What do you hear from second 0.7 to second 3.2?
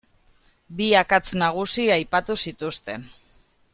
Bi akats nagusi aipatu zituzten.